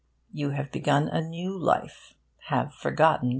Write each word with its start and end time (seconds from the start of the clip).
You 0.31 0.49
have 0.49 0.71
begun 0.71 1.09
a 1.09 1.21
new 1.21 1.55
life, 1.55 2.15
have 2.47 2.73
forgotten 2.73 3.25
the 3.27 3.27
old. 3.27 3.29